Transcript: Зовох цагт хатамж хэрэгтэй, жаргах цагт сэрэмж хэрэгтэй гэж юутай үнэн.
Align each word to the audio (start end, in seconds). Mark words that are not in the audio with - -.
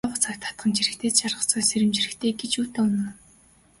Зовох 0.03 0.19
цагт 0.23 0.43
хатамж 0.47 0.77
хэрэгтэй, 0.81 1.11
жаргах 1.19 1.43
цагт 1.51 1.65
сэрэмж 1.71 1.95
хэрэгтэй 1.99 2.31
гэж 2.39 2.51
юутай 2.61 2.81
үнэн. 2.85 3.07